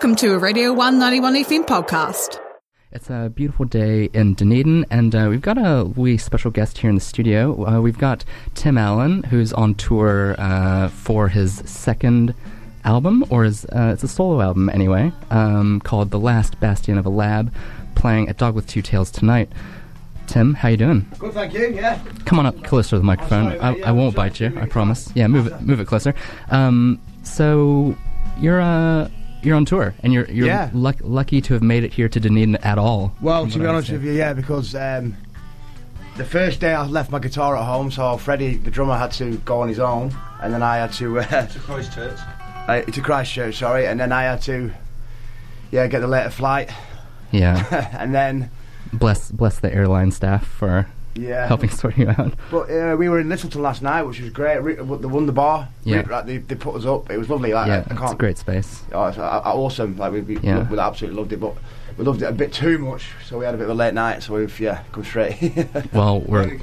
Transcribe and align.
Welcome 0.00 0.16
to 0.16 0.32
a 0.32 0.38
Radio 0.38 0.72
One 0.72 0.98
91 0.98 1.34
FM 1.44 1.66
podcast. 1.66 2.40
It's 2.90 3.10
a 3.10 3.30
beautiful 3.34 3.66
day 3.66 4.08
in 4.14 4.32
Dunedin, 4.32 4.86
and 4.90 5.14
uh, 5.14 5.26
we've 5.28 5.42
got 5.42 5.58
a 5.58 5.84
wee 5.84 6.16
special 6.16 6.50
guest 6.50 6.78
here 6.78 6.88
in 6.88 6.94
the 6.94 7.02
studio. 7.02 7.66
Uh, 7.66 7.82
we've 7.82 7.98
got 7.98 8.24
Tim 8.54 8.78
Allen, 8.78 9.24
who's 9.24 9.52
on 9.52 9.74
tour 9.74 10.36
uh, 10.38 10.88
for 10.88 11.28
his 11.28 11.56
second 11.66 12.34
album, 12.82 13.26
or 13.28 13.44
his, 13.44 13.66
uh, 13.66 13.90
it's 13.92 14.02
a 14.02 14.08
solo 14.08 14.40
album 14.40 14.70
anyway, 14.70 15.12
um, 15.28 15.82
called 15.82 16.10
"The 16.10 16.18
Last 16.18 16.58
Bastion 16.60 16.96
of 16.96 17.04
a 17.04 17.10
Lad," 17.10 17.52
playing 17.94 18.30
at 18.30 18.38
Dog 18.38 18.54
with 18.54 18.66
Two 18.66 18.80
Tails 18.80 19.10
tonight. 19.10 19.52
Tim, 20.26 20.54
how 20.54 20.68
you 20.70 20.78
doing? 20.78 21.06
Good, 21.18 21.34
thank 21.34 21.52
you. 21.52 21.74
Yeah. 21.74 22.02
Come 22.24 22.38
on 22.38 22.46
up 22.46 22.64
closer 22.64 22.90
to 22.90 22.98
the 23.00 23.04
microphone. 23.04 23.50
sorry, 23.50 23.60
I, 23.60 23.74
yeah, 23.74 23.88
I 23.90 23.92
won't 23.92 24.16
bite 24.16 24.40
you. 24.40 24.50
I 24.58 24.64
promise. 24.64 25.12
Yeah, 25.14 25.26
move 25.26 25.48
it, 25.48 25.60
move 25.60 25.78
it 25.78 25.86
closer. 25.86 26.14
Um, 26.50 26.98
so 27.22 27.94
you're 28.40 28.62
uh, 28.62 29.10
you're 29.42 29.56
on 29.56 29.64
tour, 29.64 29.94
and 30.02 30.12
you're 30.12 30.26
you're 30.30 30.46
Yeah. 30.46 30.70
luck, 30.72 30.96
lucky 31.02 31.40
to 31.42 31.54
have 31.54 31.62
made 31.62 31.84
it 31.84 31.92
here 31.92 32.08
to 32.08 32.20
Dunedin 32.20 32.56
at 32.56 32.78
all. 32.78 33.14
Well, 33.20 33.46
to 33.46 33.58
be 33.58 33.66
honest 33.66 33.90
with 33.90 34.04
you, 34.04 34.12
yeah, 34.12 34.32
because 34.32 34.74
um, 34.74 35.16
the 36.16 36.24
first 36.24 36.60
day 36.60 36.74
I 36.74 36.84
left 36.86 37.10
my 37.10 37.18
guitar 37.18 37.56
at 37.56 37.64
home, 37.64 37.90
so 37.90 38.16
Freddie, 38.16 38.56
the 38.56 38.70
drummer, 38.70 38.96
had 38.96 39.12
to 39.12 39.36
go 39.38 39.60
on 39.60 39.68
his 39.68 39.78
own, 39.78 40.14
and 40.42 40.52
then 40.52 40.62
I 40.62 40.76
had 40.76 40.92
to 40.94 41.20
uh, 41.20 41.46
to 41.46 41.58
Christchurch. 41.58 42.18
uh, 42.68 42.82
to 42.82 43.00
Christchurch, 43.00 43.56
sorry, 43.58 43.86
and 43.86 43.98
then 43.98 44.12
I 44.12 44.24
had 44.24 44.42
to, 44.42 44.70
yeah, 45.70 45.86
get 45.86 46.00
the 46.00 46.08
later 46.08 46.30
flight, 46.30 46.70
Yeah. 47.30 47.88
and 47.98 48.14
then 48.14 48.50
bless 48.92 49.30
bless 49.30 49.58
the 49.60 49.72
airline 49.72 50.10
staff 50.10 50.44
for 50.46 50.86
yeah, 51.14 51.46
helping 51.46 51.70
sort 51.82 51.96
you 51.98 52.08
out. 52.08 52.32
But 52.50 52.70
uh, 52.70 52.96
we 52.98 53.08
were 53.08 53.20
in 53.20 53.28
Lyttelton 53.28 53.60
last 53.60 53.82
night, 53.82 54.02
which 54.02 54.20
was 54.20 54.30
great. 54.30 54.58
Re- 54.62 54.74
the 54.76 54.84
Wonder 55.08 55.32
Bar, 55.32 55.68
Yeah. 55.84 56.02
Re- 56.06 56.22
they, 56.24 56.36
they 56.38 56.54
put 56.54 56.76
us 56.76 56.84
up. 56.86 57.10
It 57.10 57.18
was 57.18 57.28
lovely. 57.28 57.52
Like, 57.52 57.66
yeah, 57.68 57.84
I, 57.90 57.94
I 57.94 58.02
it's 58.04 58.12
a 58.12 58.16
great 58.16 58.38
space. 58.38 58.82
Oh, 58.92 59.06
it's 59.06 59.18
uh, 59.18 59.22
uh, 59.22 59.42
awesome. 59.54 59.96
Like 59.96 60.12
we, 60.12 60.20
we, 60.22 60.38
Yeah. 60.38 60.68
we 60.70 60.78
absolutely 60.78 61.18
loved 61.18 61.32
it, 61.32 61.40
but 61.40 61.54
we 61.98 62.04
loved 62.04 62.22
it 62.22 62.26
a 62.26 62.32
bit 62.32 62.52
too 62.52 62.78
much, 62.78 63.10
so 63.26 63.38
we 63.38 63.44
had 63.44 63.54
a 63.54 63.58
bit 63.58 63.64
of 63.64 63.70
a 63.70 63.74
late 63.74 63.92
night. 63.94 64.22
So 64.22 64.34
we've 64.34 64.60
yeah 64.60 64.82
come 64.92 65.04
straight. 65.04 65.36
Well, 65.92 66.20
we're 66.20 66.58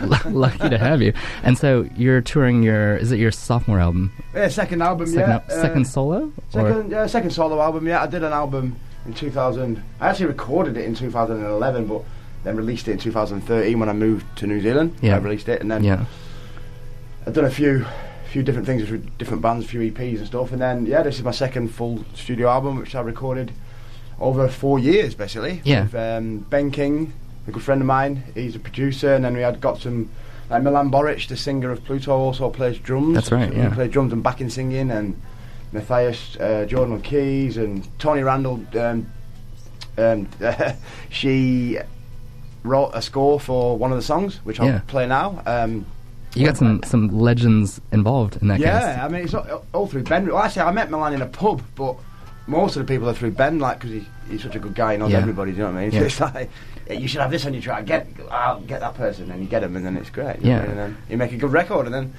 lucky 0.26 0.68
to 0.70 0.78
have 0.78 1.02
you. 1.02 1.12
And 1.42 1.58
so 1.58 1.88
you're 1.96 2.20
touring 2.20 2.62
your 2.62 2.96
is 2.96 3.12
it 3.12 3.18
your 3.18 3.32
sophomore 3.32 3.80
album? 3.80 4.12
yeah, 4.34 4.48
second 4.48 4.82
album, 4.82 5.06
Second, 5.08 5.20
yeah. 5.28 5.54
al- 5.56 5.62
second 5.62 5.82
uh, 5.82 5.88
solo? 5.88 6.32
Second, 6.50 6.90
yeah, 6.90 7.06
second 7.06 7.30
solo 7.30 7.60
album. 7.60 7.86
Yeah, 7.86 8.02
I 8.02 8.06
did 8.06 8.22
an 8.22 8.32
album 8.32 8.76
in 9.06 9.14
2000. 9.14 9.82
I 10.00 10.08
actually 10.08 10.26
recorded 10.26 10.76
it 10.76 10.84
in 10.84 10.94
2011, 10.94 11.86
but 11.86 12.02
then 12.44 12.56
released 12.56 12.88
it 12.88 12.92
in 12.92 12.98
2013 12.98 13.78
when 13.78 13.88
I 13.88 13.92
moved 13.92 14.24
to 14.38 14.46
New 14.46 14.60
Zealand. 14.60 14.96
Yeah. 15.02 15.16
I 15.16 15.18
released 15.18 15.48
it, 15.48 15.60
and 15.60 15.70
then 15.70 15.84
yeah. 15.84 16.04
I've 17.26 17.34
done 17.34 17.44
a 17.44 17.50
few, 17.50 17.84
few 18.30 18.42
different 18.42 18.66
things 18.66 18.90
with 18.90 19.18
different 19.18 19.42
bands, 19.42 19.64
a 19.64 19.68
few 19.68 19.80
EPs 19.80 20.18
and 20.18 20.26
stuff. 20.26 20.52
And 20.52 20.60
then 20.60 20.86
yeah, 20.86 21.02
this 21.02 21.16
is 21.16 21.24
my 21.24 21.30
second 21.30 21.68
full 21.68 22.04
studio 22.14 22.48
album, 22.48 22.76
which 22.78 22.94
I 22.94 23.00
recorded 23.00 23.52
over 24.20 24.48
four 24.48 24.78
years, 24.78 25.14
basically. 25.14 25.60
Yeah. 25.64 25.82
With 25.84 25.94
um, 25.94 26.38
Ben 26.38 26.70
King, 26.70 27.12
a 27.46 27.50
good 27.50 27.62
friend 27.62 27.80
of 27.80 27.86
mine. 27.86 28.22
He's 28.34 28.56
a 28.56 28.58
producer, 28.58 29.14
and 29.14 29.24
then 29.24 29.34
we 29.34 29.40
had 29.40 29.60
got 29.60 29.80
some. 29.80 30.10
Like 30.50 30.62
Milan 30.62 30.90
Borich, 30.90 31.28
the 31.28 31.36
singer 31.36 31.70
of 31.70 31.84
Pluto, 31.84 32.16
also 32.16 32.48
plays 32.48 32.78
drums. 32.78 33.14
That's 33.14 33.30
right, 33.30 33.52
He 33.52 33.58
yeah. 33.58 33.74
plays 33.74 33.90
drums 33.90 34.14
and 34.14 34.22
backing 34.22 34.48
singing, 34.48 34.90
and 34.90 35.20
Matthias 35.72 36.38
uh, 36.40 36.64
Jordan 36.66 36.94
on 36.94 37.02
keys, 37.02 37.58
and 37.58 37.86
Tony 37.98 38.22
Randall. 38.22 38.64
Um, 38.78 39.12
um, 39.98 40.28
she 41.10 41.78
wrote 42.64 42.90
a 42.94 43.02
score 43.02 43.38
for 43.40 43.76
one 43.78 43.90
of 43.92 43.96
the 43.98 44.02
songs, 44.02 44.36
which 44.44 44.58
Yeah. 44.58 44.66
I'll 44.76 44.80
play 44.86 45.06
now. 45.06 45.42
Um, 45.46 45.86
You 46.34 46.46
got 46.46 46.56
some 46.56 46.82
some 46.84 47.08
legends 47.18 47.80
involved 47.92 48.36
in 48.42 48.48
that 48.48 48.60
yeah, 48.60 48.80
cast. 48.80 48.98
I 49.04 49.08
mean, 49.08 49.22
it's 49.24 49.34
all, 49.34 49.64
all 49.72 49.86
through 49.86 50.04
Ben. 50.04 50.26
Well, 50.26 50.38
actually, 50.38 50.62
I 50.62 50.72
met 50.72 50.90
Milan 50.90 51.14
in 51.14 51.22
a 51.22 51.26
pub, 51.26 51.62
but 51.74 51.96
most 52.46 52.76
of 52.76 52.86
the 52.86 52.92
people 52.92 53.08
are 53.08 53.14
through 53.14 53.32
Ben, 53.32 53.58
like, 53.58 53.78
because 53.80 53.90
he, 53.92 54.06
he's 54.30 54.42
such 54.42 54.54
a 54.54 54.58
good 54.58 54.74
guy, 54.74 54.92
he 54.92 54.98
knows 54.98 55.10
Yeah. 55.12 55.18
everybody, 55.18 55.52
do 55.52 55.58
you 55.58 55.62
know 55.64 55.72
what 55.72 55.78
I 55.80 55.82
mean? 55.84 55.92
Yeah. 55.92 56.00
So 56.00 56.06
it's 56.26 56.34
like, 56.34 56.50
yeah, 56.86 56.94
you 56.94 57.08
should 57.08 57.20
have 57.20 57.30
this 57.30 57.44
on 57.46 57.52
your 57.54 57.62
track, 57.62 57.84
get, 57.86 58.06
I'll 58.30 58.60
get 58.60 58.80
that 58.80 58.94
person, 58.94 59.30
and 59.30 59.40
you 59.42 59.48
get 59.48 59.62
him, 59.62 59.76
and 59.76 59.84
then 59.84 59.96
it's 59.96 60.10
great. 60.10 60.38
you 60.40 60.44
know 60.44 60.50
Yeah. 60.50 60.58
what 60.60 60.64
I 60.64 60.68
mean? 60.68 60.78
And 60.78 60.78
then 60.94 60.96
you 61.10 61.16
make 61.16 61.32
a 61.32 61.36
good 61.36 61.52
record, 61.52 61.86
and 61.86 61.94
then 61.94 62.12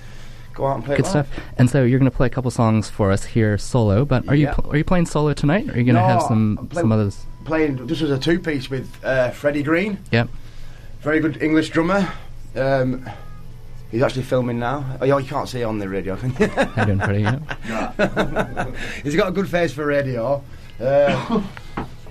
go 0.54 0.66
out 0.68 0.76
and 0.76 0.86
play 0.86 0.98
Good 0.98 1.06
stuff. 1.06 1.28
And 1.58 1.70
so 1.70 1.84
you're 1.84 2.00
going 2.00 2.10
to 2.12 2.16
play 2.16 2.28
a 2.28 2.30
couple 2.30 2.52
songs 2.52 2.90
for 2.90 3.12
us 3.12 3.24
here 3.26 3.58
solo. 3.58 4.06
But 4.06 4.28
are 4.28 4.36
you 4.36 4.48
pl- 4.50 4.72
are 4.72 4.78
you 4.78 4.84
playing 4.84 5.06
solo 5.06 5.34
tonight? 5.34 5.70
Or 5.70 5.74
are 5.74 5.78
you 5.78 5.84
going 5.84 5.96
to 5.96 6.02
No, 6.02 6.08
have 6.08 6.22
some 6.24 6.68
play- 6.70 6.82
some 6.82 6.92
others? 6.92 7.26
Playing, 7.46 7.88
this 7.88 8.02
was 8.02 8.12
a 8.12 8.20
two 8.20 8.40
piece 8.40 8.70
with 8.70 8.90
uh, 9.04 9.32
Freddie 9.32 9.64
Green, 9.64 9.98
Yep. 10.12 10.30
very 11.02 11.20
good 11.20 11.42
English 11.42 11.70
drummer. 11.70 12.08
Um, 12.56 13.10
he's 13.90 14.02
actually 14.04 14.24
filming 14.24 14.60
now. 14.60 14.98
Oh, 15.02 15.06
you 15.06 15.24
can't 15.26 15.48
see 15.50 15.64
on 15.64 15.80
the 15.80 15.88
radio. 15.90 16.16
How 16.16 16.28
you 16.82 16.86
doing, 16.86 17.00
Freddie? 17.00 17.22
Yeah. 17.22 18.72
he's 19.04 19.16
got 19.16 19.30
a 19.30 19.32
good 19.32 19.50
face 19.50 19.72
for 19.74 19.86
radio. 19.86 20.44
Uh, 20.80 21.42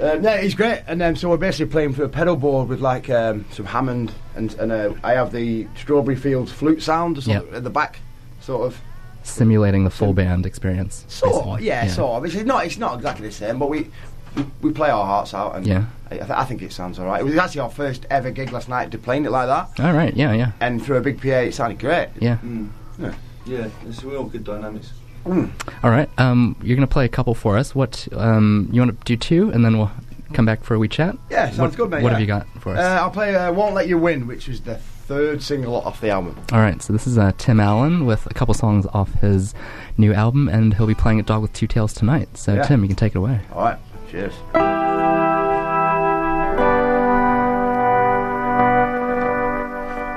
uh, 0.01 0.15
no, 0.21 0.37
he's 0.39 0.55
great. 0.55 0.83
And 0.87 1.03
um, 1.03 1.17
so 1.17 1.29
we're 1.29 1.37
basically 1.37 1.71
playing 1.71 1.95
through 1.95 2.07
a 2.07 2.09
pedal 2.09 2.37
board 2.37 2.69
with 2.69 2.81
like 2.81 3.09
um, 3.11 3.45
some 3.53 3.67
Hammond, 3.67 4.13
and, 4.37 4.53
and 4.55 4.73
uh, 4.73 4.95
I 5.05 5.13
have 5.13 5.33
the 5.33 5.67
Strawberry 5.77 6.17
Fields 6.17 6.51
flute 6.53 6.83
sound 6.83 7.25
Yep. 7.27 7.53
at 7.53 7.65
the 7.65 7.71
back, 7.71 8.01
sort 8.49 8.67
of. 8.67 8.81
Simulating 9.25 9.85
the 9.85 9.91
full 9.91 10.15
band 10.15 10.47
experience. 10.47 11.05
Sort, 11.09 11.33
basically. 11.45 11.67
yeah, 11.67 11.87
sort 11.89 12.17
of. 12.17 12.25
It's 12.25 12.45
not, 12.47 12.65
it's 12.65 12.79
not 12.79 12.95
exactly 12.97 13.29
the 13.29 13.35
same, 13.35 13.59
but 13.59 13.69
we 13.69 13.91
we, 14.37 14.45
we 14.63 14.73
play 14.73 14.89
our 14.91 15.05
hearts 15.05 15.35
out, 15.35 15.57
and 15.57 15.67
Yeah. 15.67 15.85
I, 16.11 16.15
I, 16.15 16.19
th- 16.19 16.31
I 16.31 16.45
think 16.45 16.63
it 16.63 16.73
sounds 16.73 16.99
all 16.99 17.07
right. 17.07 17.21
It 17.21 17.25
was 17.25 17.37
actually 17.37 17.61
our 17.63 17.71
first 17.71 18.07
ever 18.11 18.31
gig 18.31 18.53
last 18.53 18.69
night 18.69 18.91
to 18.93 18.99
playing 18.99 19.25
it 19.27 19.31
like 19.31 19.49
that, 19.49 19.85
All 19.85 19.93
right. 19.93 20.15
Yeah. 20.17 20.33
Yeah. 20.33 20.53
and 20.61 20.83
through 20.83 20.97
a 20.97 21.01
big 21.01 21.21
PA, 21.21 21.29
it 21.49 21.53
sounded 21.55 21.79
great. 21.79 22.09
Yeah. 22.21 22.39
Mm. 22.45 22.69
Yeah. 22.99 23.15
Yeah, 23.47 23.69
it's 23.87 24.03
real 24.05 24.25
good 24.25 24.45
dynamics. 24.45 24.93
All 25.27 25.91
right. 25.91 26.09
Um, 26.19 26.57
you're 26.63 26.77
going 26.77 26.87
to 26.89 26.93
play 26.93 27.05
a 27.05 27.09
couple 27.09 27.35
for 27.35 27.59
us. 27.59 27.75
What 27.75 28.09
um, 28.13 28.69
you 28.73 28.81
want 28.81 28.99
to 28.99 29.05
do 29.05 29.17
two, 29.17 29.51
and 29.51 29.63
then 29.65 29.77
we'll 29.79 29.91
come 30.33 30.47
back 30.47 30.63
for 30.65 30.75
a 30.75 30.79
wee 30.79 30.89
chat. 30.89 31.17
Yeah, 31.31 31.47
sounds 31.51 31.59
what, 31.59 31.77
good, 31.77 31.91
mate, 31.91 32.03
What 32.03 32.11
yeah. 32.11 32.19
have 32.19 32.21
you 32.21 32.27
got 32.27 32.47
for 32.61 32.73
us? 32.75 32.79
Uh, 32.79 33.03
I'll 33.03 33.11
play 33.11 33.35
uh, 33.35 33.53
"Won't 33.53 33.75
Let 33.75 33.89
You 33.89 33.99
Win," 33.99 34.27
which 34.27 34.49
is 34.49 34.61
the 34.63 34.79
third 35.09 35.43
single 35.43 35.75
off 35.81 36.03
the 36.03 36.11
album. 36.11 36.37
All 36.53 36.61
right, 36.61 36.83
so 36.83 36.93
this 36.93 37.07
is 37.07 37.17
uh, 37.17 37.33
Tim 37.39 37.61
Allen 37.61 38.05
with 38.05 38.27
a 38.27 38.35
couple 38.35 38.53
songs 38.53 38.87
off 38.93 39.11
his 39.15 39.55
new 39.97 40.13
album, 40.13 40.49
and 40.49 40.75
he'll 40.75 40.87
be 40.87 40.95
playing 40.95 41.19
at 41.19 41.25
Dog 41.27 41.41
with 41.41 41.53
Two 41.55 41.67
Tails 41.67 41.95
tonight. 41.95 42.37
So, 42.37 42.55
Yeah. 42.55 42.63
Tim, 42.65 42.83
you 42.83 42.89
can 42.89 42.97
take 42.97 43.15
it 43.15 43.19
away. 43.19 43.41
All 43.55 43.63
right, 43.63 43.79
cheers. 44.11 44.35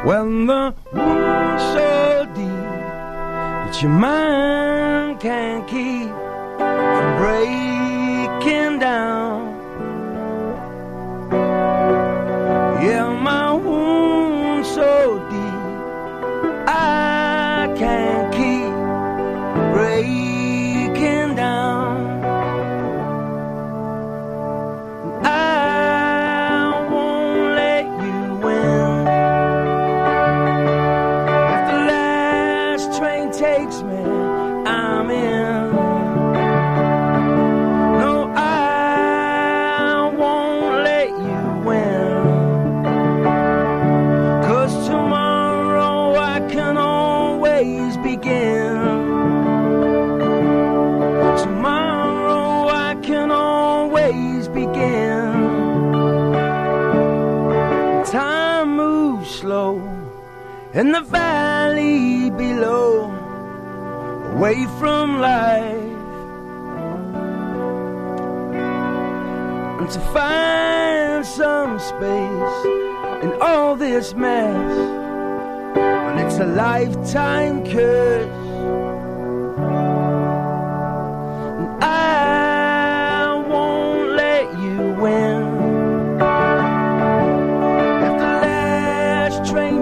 When 0.03 0.47
the 0.47 0.73
wound's 0.93 1.61
so 1.73 2.25
deep 2.33 2.71
that 3.61 3.79
your 3.83 3.91
mind 3.91 5.19
can't 5.19 5.67
keep 5.67 6.09
from 6.57 7.17
breaking 7.19 7.60
in 60.73 60.93
the 60.93 61.01
valley 61.01 62.29
below, 62.29 63.11
away 64.35 64.65
from 64.79 65.19
life. 65.19 65.75
And 69.79 69.89
to 69.89 69.99
find 70.13 71.25
some 71.25 71.77
space 71.77 72.65
in 73.23 73.33
all 73.41 73.75
this 73.75 74.13
mess, 74.13 74.77
when 75.75 76.25
it's 76.25 76.39
a 76.39 76.45
lifetime 76.45 77.65
curse. 77.65 78.50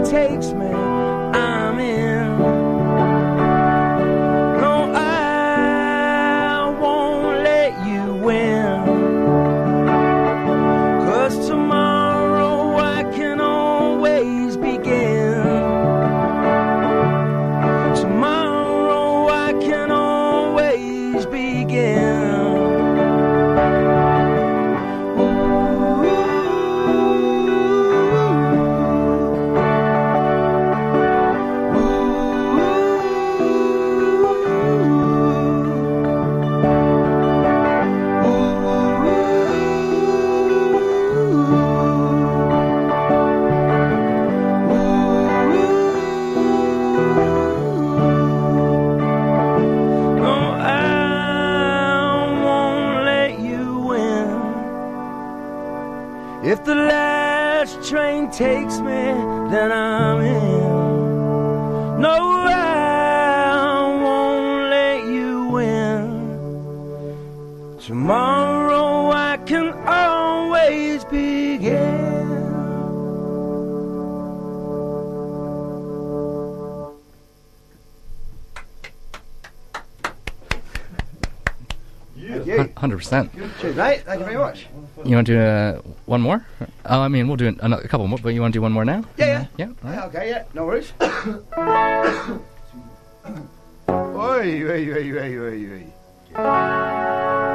Takes 0.10 0.48
me, 0.54 0.89
always 70.70 71.04
begin. 71.06 72.30
Hundred 82.78 82.98
percent. 82.98 83.32
Cheers, 83.60 83.76
mate. 83.76 84.02
Thank 84.06 84.20
you 84.20 84.26
very 84.26 84.38
much. 84.38 84.68
You 85.04 85.16
want 85.16 85.26
to 85.28 85.34
do 85.34 85.40
uh, 85.40 85.82
one 86.06 86.22
more? 86.22 86.46
Oh, 86.86 87.02
I 87.02 87.08
mean, 87.08 87.28
we'll 87.28 87.38
do 87.38 87.48
an- 87.48 87.60
another, 87.62 87.82
a 87.84 87.88
couple 87.88 88.08
more, 88.08 88.20
but 88.22 88.30
you 88.34 88.42
want 88.42 88.54
to 88.54 88.58
do 88.58 88.62
one 88.62 88.72
more 88.72 88.86
now? 88.86 89.04
Yeah, 89.18 89.26
yeah. 89.26 89.46
Yeah. 89.58 89.66
all 89.84 89.90
right. 89.90 89.96
Yeah, 89.96 90.06
okay, 90.06 90.30
yeah, 90.30 90.44
no 90.54 90.66
worries. 90.66 90.94
oi, 91.02 91.08
oi, 93.90 94.92
oi, 94.94 95.18
oi, 95.18 95.40
oi, 95.40 95.84
oi. 96.36 96.99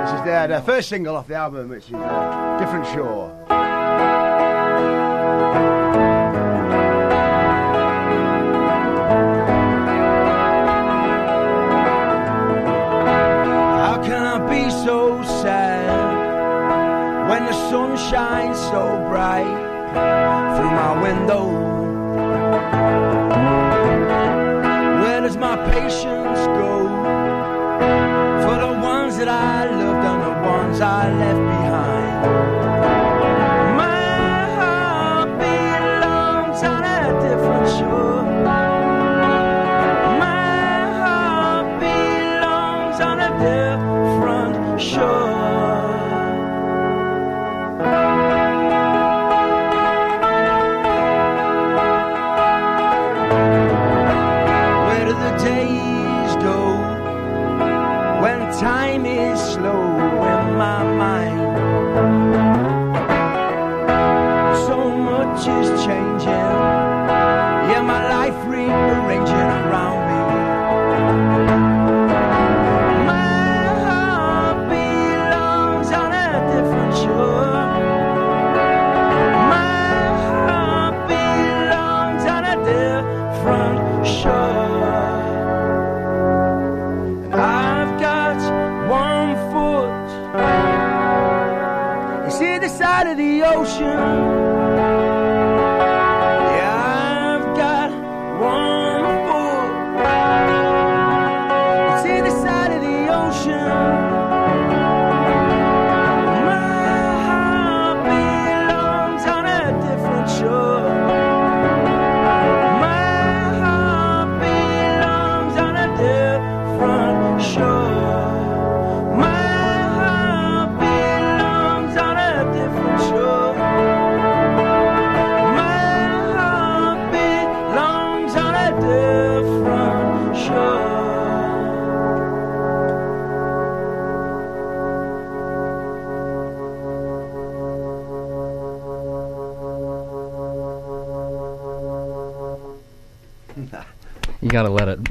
This 0.05 0.13
is 0.13 0.23
their, 0.27 0.47
the 0.49 0.61
first 0.61 0.91
single 0.91 1.17
off 1.17 1.29
the 1.29 1.35
album, 1.35 1.71
which 1.71 1.85
is 1.85 1.93
Different 1.93 2.87
Shore. 2.93 3.33
How 13.81 14.03
can 14.05 14.27
I 14.27 14.47
be 14.51 14.69
so 14.85 15.23
sad 15.41 16.11
when 17.31 17.47
the 17.47 17.55
sun 17.71 17.97
shines 17.97 18.59
so 18.59 19.07
bright 19.09 19.47
through 20.59 20.71
my 20.71 21.01
window? 21.01 21.54
Different 44.91 45.14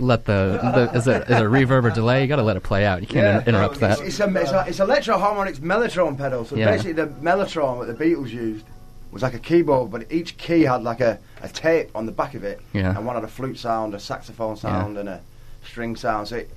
let 0.03 0.25
the, 0.25 0.60
the 0.91 0.98
is 0.98 1.07
it 1.07 1.24
is 1.24 1.29
it 1.38 1.41
a 1.41 1.50
reverb 1.50 1.86
or 1.86 1.89
delay? 1.89 2.22
You 2.22 2.27
gotta 2.27 2.43
let 2.43 2.57
it 2.57 2.63
play 2.63 2.86
out. 2.86 3.01
You 3.01 3.07
can't 3.07 3.48
in- 3.48 3.55
interrupt 3.55 3.79
that. 3.79 4.00
It's, 4.00 4.01
it's, 4.01 4.19
a, 4.19 4.41
it's, 4.41 4.51
a, 4.51 4.65
it's 4.67 4.79
Electro-Harmonix 4.79 5.60
mellotron 5.60 6.17
pedal. 6.17 6.45
So 6.45 6.55
Yeah. 6.55 6.72
basically, 6.72 6.93
the 6.93 7.07
mellotron 7.07 7.86
that 7.86 7.98
the 7.98 8.03
Beatles 8.05 8.29
used 8.29 8.65
was 9.12 9.22
like 9.22 9.33
a 9.33 9.39
keyboard, 9.39 9.91
but 9.91 10.12
each 10.12 10.38
key 10.38 10.62
had 10.63 10.83
like 10.83 11.00
a, 11.00 11.19
a 11.41 11.50
tape 11.50 11.89
on 11.95 12.05
the 12.05 12.12
back 12.12 12.33
of 12.33 12.43
it. 12.43 12.60
Yeah. 12.74 12.95
And 12.95 13.05
one 13.05 13.15
had 13.15 13.24
a 13.24 13.27
flute 13.27 13.57
sound, 13.60 13.93
a 13.93 14.00
saxophone 14.00 14.57
sound, 14.57 14.98
and 14.98 15.07
a 15.07 15.22
string 15.63 15.95
sound. 15.95 16.27
So 16.29 16.38
it, 16.38 16.50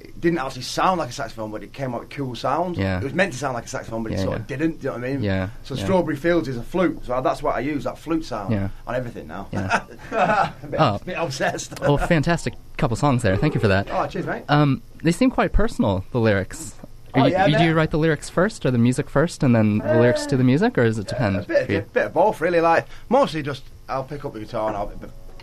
it 0.00 0.18
didn't 0.20 0.38
actually 0.38 0.62
sound 0.62 0.98
like 0.98 1.10
a 1.10 1.12
saxophone, 1.12 1.50
but 1.52 1.62
it 1.62 1.72
came 1.72 1.94
out 1.94 2.00
with 2.00 2.10
cool 2.10 2.34
sounds. 2.34 2.78
Yeah. 2.78 2.98
It 2.98 3.04
was 3.04 3.12
meant 3.14 3.32
to 3.34 3.38
sound 3.38 3.54
like 3.54 3.66
a 3.66 3.68
saxophone, 3.68 4.02
but 4.02 4.10
it 4.12 4.18
sort 4.18 4.30
yeah. 4.30 4.36
of 4.36 4.46
didn't. 4.46 4.80
Do 4.80 4.84
you 4.84 4.84
know 4.88 4.92
what 4.98 5.04
I 5.04 5.12
mean? 5.12 5.22
Yeah, 5.22 5.50
So 5.62 5.74
yeah. 5.74 5.84
Strawberry 5.84 6.16
Fields 6.16 6.48
is 6.48 6.56
a 6.56 6.62
flute. 6.62 7.04
So 7.04 7.20
that's 7.20 7.42
what 7.42 7.54
I 7.54 7.60
use, 7.60 7.84
that 7.84 7.98
flute 7.98 8.24
sound 8.24 8.52
Yeah. 8.54 8.70
on 8.86 8.94
everything 8.96 9.28
now. 9.28 9.48
Yeah. 9.52 9.84
a 10.62 10.66
bit, 10.66 10.80
Oh. 10.80 10.94
a 10.96 11.04
bit 11.04 11.16
obsessed. 11.18 11.78
Well, 11.80 11.98
fantastic 11.98 12.54
couple 12.80 12.96
songs 12.96 13.22
there. 13.22 13.36
Thank 13.36 13.54
you 13.54 13.60
for 13.60 13.68
that. 13.68 13.88
oh, 13.90 14.06
cheers, 14.06 14.26
mate. 14.26 14.44
Um, 14.48 14.82
they 15.02 15.12
seem 15.12 15.30
quite 15.30 15.52
personal. 15.52 16.04
The 16.12 16.18
lyrics. 16.20 16.74
Oh, 17.14 17.26
you, 17.26 17.32
yeah, 17.32 17.46
do 17.58 17.64
you 17.64 17.74
write 17.74 17.90
the 17.90 17.98
lyrics 17.98 18.28
first, 18.28 18.64
or 18.64 18.70
the 18.70 18.78
music 18.78 19.10
first, 19.10 19.42
and 19.42 19.54
then 19.54 19.78
the 19.78 19.94
lyrics 20.00 20.26
to 20.26 20.36
the 20.36 20.44
music, 20.44 20.78
or 20.78 20.84
does 20.84 20.98
it 20.98 21.08
depend? 21.08 21.36
A 21.36 21.42
bit, 21.42 21.70
a 21.70 21.82
bit 21.82 22.06
of 22.06 22.14
both, 22.14 22.40
really. 22.40 22.60
Like 22.60 22.86
mostly 23.08 23.42
just 23.42 23.64
I'll 23.88 24.04
pick 24.04 24.24
up 24.24 24.32
the 24.32 24.40
guitar 24.40 24.68
and 24.68 24.76
I'll 24.76 24.92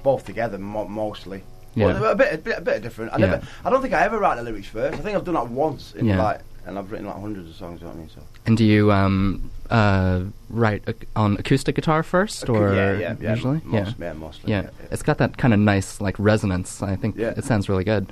both 0.04 0.26
together 0.26 0.58
mo- 0.58 0.88
mostly. 0.88 1.44
Yeah. 1.76 2.00
Well, 2.00 2.12
a 2.12 2.16
bit, 2.16 2.34
a 2.34 2.38
bit, 2.38 2.58
a 2.58 2.62
bit 2.62 2.82
different. 2.82 3.14
I 3.14 3.18
Yeah. 3.18 3.42
I 3.66 3.70
don't 3.70 3.82
think 3.82 3.94
I 3.94 4.04
ever 4.04 4.18
write 4.18 4.36
the 4.38 4.44
lyrics 4.44 4.68
first. 4.68 4.98
I 4.98 5.02
think 5.02 5.16
I've 5.18 5.26
done 5.26 5.36
that 5.36 5.50
once 5.50 5.94
in 5.94 6.06
Yeah. 6.06 6.24
like, 6.24 6.40
and 6.68 6.78
I've 6.78 6.92
written 6.92 7.08
like 7.08 7.20
hundreds 7.20 7.50
of 7.50 7.56
songs. 7.56 7.82
You 7.82 7.88
know 7.88 7.94
what 7.94 7.98
I 7.98 8.00
mean? 8.02 8.10
So 8.14 8.22
And 8.46 8.58
do 8.58 8.66
you 8.66 8.92
um, 8.92 9.50
uh, 9.70 10.22
write 10.50 10.84
ac- 10.88 11.08
on 11.16 11.38
acoustic 11.38 11.76
guitar 11.76 12.04
first, 12.04 12.50
or 12.50 12.74
yeah, 12.74 12.98
yeah, 12.98 13.16
yeah, 13.20 13.30
usually? 13.32 13.62
most, 13.64 13.96
yeah. 14.00 14.06
yeah, 14.08 14.14
mostly. 14.14 14.52
Yeah, 14.52 14.62
yeah. 14.64 14.70
it's 14.92 15.04
got 15.04 15.18
that 15.20 15.38
kind 15.38 15.54
of 15.54 15.60
nice 15.60 16.00
like 16.02 16.16
resonance. 16.20 16.82
I 16.84 16.96
think 16.96 17.18
it 17.18 17.44
sounds 17.44 17.70
really 17.70 17.84
good. 17.84 18.12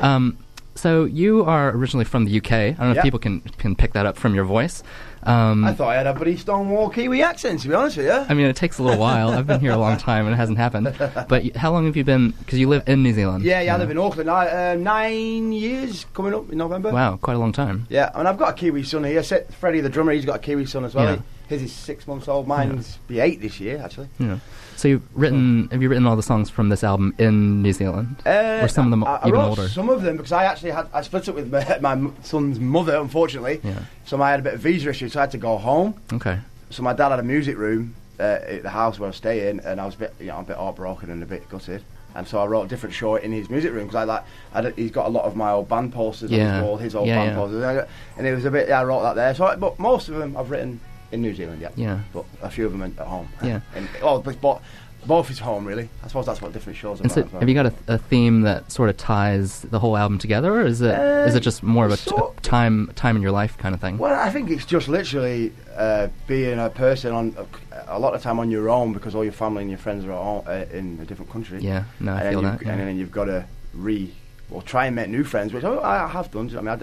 Um, 0.00 0.36
so 0.74 1.04
you 1.04 1.44
are 1.44 1.70
originally 1.70 2.04
from 2.04 2.24
the 2.24 2.38
UK. 2.38 2.52
I 2.52 2.70
don't 2.72 2.78
know 2.78 2.90
if 2.92 3.02
people 3.02 3.18
can 3.18 3.40
can 3.58 3.74
pick 3.76 3.92
that 3.92 4.06
up 4.06 4.16
from 4.16 4.34
your 4.34 4.44
voice. 4.44 4.82
Um, 5.24 5.64
I 5.64 5.72
thought 5.72 5.88
I 5.90 5.94
had 5.94 6.08
a 6.08 6.14
pretty 6.14 6.36
Stonewall 6.36 6.90
Kiwi 6.90 7.22
accent, 7.22 7.60
to 7.60 7.68
be 7.68 7.74
honest 7.74 7.96
with 7.96 8.06
you. 8.06 8.12
I 8.12 8.34
mean, 8.34 8.46
it 8.46 8.56
takes 8.56 8.78
a 8.78 8.82
little 8.82 8.98
while. 8.98 9.28
I've 9.30 9.46
been 9.46 9.60
here 9.60 9.70
a 9.70 9.76
long 9.76 9.96
time 9.96 10.26
and 10.26 10.34
it 10.34 10.36
hasn't 10.36 10.58
happened. 10.58 10.92
But 11.28 11.54
how 11.56 11.70
long 11.72 11.86
have 11.86 11.96
you 11.96 12.02
been? 12.02 12.30
Because 12.32 12.58
you 12.58 12.68
live 12.68 12.82
in 12.88 13.02
New 13.04 13.12
Zealand. 13.12 13.44
yeah, 13.44 13.60
yeah, 13.60 13.76
I 13.76 13.78
live 13.78 13.90
in 13.90 13.98
Auckland. 13.98 14.28
I, 14.28 14.72
uh, 14.72 14.74
nine 14.74 15.52
years 15.52 16.06
coming 16.14 16.34
up 16.34 16.50
in 16.50 16.58
November. 16.58 16.90
Wow, 16.90 17.18
quite 17.22 17.34
a 17.34 17.38
long 17.38 17.52
time. 17.52 17.86
Yeah, 17.88 18.10
I 18.14 18.18
mean, 18.18 18.26
I've 18.26 18.38
got 18.38 18.50
a 18.50 18.54
Kiwi 18.54 18.82
son 18.82 19.04
here. 19.04 19.22
Freddie, 19.22 19.80
the 19.80 19.88
drummer, 19.88 20.12
he's 20.12 20.24
got 20.24 20.36
a 20.36 20.38
Kiwi 20.40 20.66
son 20.66 20.84
as 20.84 20.94
well. 20.94 21.14
Yeah. 21.16 21.22
His 21.52 21.62
is 21.70 21.72
six 21.72 22.06
months 22.06 22.28
old. 22.28 22.48
Mine's 22.48 22.98
be 23.08 23.20
eight 23.20 23.40
this 23.42 23.60
year, 23.60 23.80
actually. 23.84 24.08
Yeah. 24.18 24.38
So 24.76 24.88
you've 24.88 25.02
written? 25.16 25.68
Have 25.70 25.82
you 25.82 25.88
written 25.90 26.06
all 26.06 26.16
the 26.16 26.22
songs 26.22 26.48
from 26.48 26.70
this 26.70 26.82
album 26.82 27.14
in 27.18 27.62
New 27.62 27.72
Zealand? 27.74 28.16
Uh, 28.24 28.60
Or 28.62 28.68
some 28.68 28.86
of 28.86 28.90
them 28.90 29.04
I, 29.04 29.16
I 29.16 29.28
even 29.28 29.32
wrote 29.38 29.48
older? 29.50 29.68
Some 29.68 29.90
of 29.90 30.00
them 30.02 30.16
because 30.16 30.32
I 30.32 30.44
actually 30.44 30.70
had 30.70 30.88
I 30.94 31.02
split 31.02 31.28
up 31.28 31.34
with 31.34 31.52
my, 31.52 31.78
my 31.96 32.10
son's 32.22 32.58
mother, 32.58 32.96
unfortunately. 32.96 33.60
Yeah. 33.62 33.80
So 34.06 34.20
I 34.22 34.30
had 34.30 34.40
a 34.40 34.42
bit 34.42 34.54
of 34.54 34.60
visa 34.60 34.88
issues, 34.90 35.12
so 35.12 35.20
I 35.20 35.22
had 35.24 35.30
to 35.32 35.38
go 35.38 35.58
home. 35.58 35.94
Okay. 36.12 36.38
So 36.70 36.82
my 36.82 36.94
dad 36.94 37.10
had 37.10 37.18
a 37.18 37.22
music 37.22 37.58
room 37.58 37.94
uh, 38.18 38.22
at 38.22 38.62
the 38.62 38.70
house 38.70 38.98
where 38.98 39.06
I 39.06 39.10
was 39.10 39.16
staying, 39.16 39.60
and 39.60 39.78
I 39.80 39.84
was 39.84 39.94
a 39.94 39.98
bit, 39.98 40.14
you 40.18 40.26
know, 40.28 40.38
a 40.40 40.42
bit 40.42 40.56
heartbroken 40.56 41.10
and 41.10 41.22
a 41.22 41.26
bit 41.26 41.48
gutted. 41.50 41.84
And 42.14 42.26
so 42.26 42.38
I 42.40 42.46
wrote 42.46 42.64
a 42.64 42.68
Different 42.68 42.94
Shore 42.94 43.18
in 43.18 43.32
his 43.32 43.48
music 43.50 43.72
room 43.72 43.86
because 43.88 43.94
I 43.96 44.04
like, 44.04 44.24
I 44.54 44.70
he's 44.70 44.90
got 44.90 45.06
a 45.06 45.08
lot 45.10 45.24
of 45.24 45.34
my 45.36 45.50
old 45.50 45.68
band 45.68 45.92
posters 45.92 46.30
on 46.30 46.36
Yeah. 46.38 46.54
his 46.56 46.62
wall, 46.62 46.76
his 46.76 46.94
old 46.94 47.08
Yeah, 47.08 47.24
band 47.24 47.36
posters, 47.36 47.86
and 48.16 48.26
it 48.26 48.34
was 48.34 48.44
a 48.46 48.50
bit. 48.50 48.68
Yeah, 48.68 48.80
I 48.80 48.84
wrote 48.84 49.02
that 49.02 49.14
there. 49.16 49.34
So, 49.34 49.44
I- 49.46 49.56
but 49.56 49.78
most 49.78 50.08
of 50.08 50.16
them 50.16 50.34
I've 50.36 50.50
written 50.50 50.80
in 51.12 51.22
New 51.22 51.34
Zealand, 51.34 51.60
yeah. 51.60 51.70
Yeah. 51.76 52.00
But 52.12 52.24
a 52.42 52.50
few 52.50 52.66
of 52.66 52.72
them 52.72 52.82
at 52.82 53.06
home. 53.06 53.28
Yeah. 53.42 53.60
And, 53.74 53.88
oh, 54.02 54.20
but, 54.20 54.40
but 54.40 54.62
both 55.06 55.30
is 55.30 55.38
home, 55.38 55.64
really. 55.66 55.88
I 56.02 56.06
suppose 56.08 56.26
that's 56.26 56.40
what 56.40 56.52
different 56.52 56.78
shows 56.78 57.00
are 57.00 57.04
about. 57.04 57.14
so, 57.14 57.38
have 57.38 57.48
you 57.48 57.54
got 57.54 57.66
a, 57.66 57.74
a 57.88 57.98
theme 57.98 58.42
that 58.42 58.70
sort 58.70 58.88
of 58.88 58.96
ties 58.96 59.60
the 59.62 59.78
whole 59.78 59.96
album 59.96 60.18
together, 60.18 60.52
or 60.60 60.64
is 60.66 60.80
it 60.80 60.94
is 60.94 61.34
Uh, 61.34 61.38
it 61.38 61.40
just 61.40 61.62
more 61.62 61.84
of 61.86 61.92
a 61.92 61.96
t- 61.96 62.16
time 62.42 62.90
time 62.94 63.16
in 63.16 63.22
your 63.22 63.32
life 63.32 63.58
kind 63.58 63.74
of 63.74 63.80
thing? 63.80 63.98
Well, 63.98 64.14
I 64.18 64.30
think 64.30 64.48
it's 64.50 64.64
just 64.64 64.88
literally 64.88 65.52
uh, 65.76 66.06
being 66.28 66.58
a 66.60 66.70
person 66.70 67.12
on 67.12 67.36
a, 67.36 67.96
a 67.96 67.98
lot 67.98 68.14
of 68.14 68.22
time 68.22 68.38
on 68.38 68.50
your 68.50 68.70
own 68.70 68.92
because 68.92 69.14
all 69.16 69.24
your 69.24 69.32
family 69.32 69.62
and 69.62 69.70
your 69.70 69.78
friends 69.78 70.04
are 70.04 70.12
all, 70.12 70.44
uh, 70.46 70.64
in 70.72 70.98
a 71.02 71.04
different 71.04 71.30
country. 71.32 71.60
Yeah, 71.60 71.84
no, 71.98 72.12
I 72.12 72.20
and 72.20 72.30
feel 72.30 72.40
then 72.42 72.50
that. 72.50 72.52
you've- 72.60 72.66
yeah. 72.66 72.72
And 72.72 72.80
then 72.88 72.96
you've 72.96 73.12
got 73.12 73.24
to 73.24 73.44
re 73.74 74.14
or 74.50 74.62
try 74.62 74.86
and 74.86 74.94
make 74.94 75.08
new 75.08 75.24
friends, 75.24 75.52
which 75.52 75.64
I, 75.64 76.04
I 76.04 76.06
have 76.06 76.30
done. 76.30 76.48
I 76.56 76.60
mean, 76.60 76.68
I, 76.68 76.74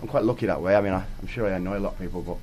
am 0.00 0.06
quite 0.06 0.22
lucky 0.22 0.46
that 0.46 0.60
way. 0.62 0.76
I 0.76 0.80
mean, 0.80 0.92
I, 0.92 1.04
I'm 1.20 1.26
sure 1.26 1.46
I 1.46 1.52
annoy 1.56 1.78
a 1.78 1.80
lot 1.80 1.94
of 1.94 1.98
people, 1.98 2.22
but 2.22 2.36